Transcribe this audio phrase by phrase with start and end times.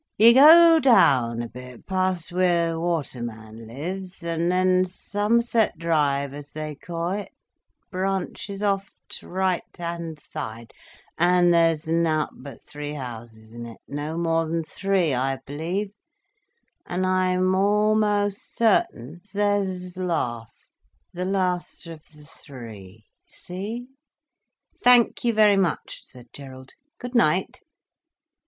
[0.17, 6.49] You go down a bit, past wheer th' water man lives—and then Somerset Drive, as
[6.53, 7.31] they ca' it,
[7.91, 14.17] branches off on 't right hand side—an' there's nowt but three houses in it, no
[14.17, 21.97] more than three, I believe,—an' I'm a'most certain as theirs is th' last—th' last o'
[21.97, 23.87] th' three—you see—"
[24.83, 26.71] "Thank you very much," said Gerald.
[26.97, 27.59] "Good night."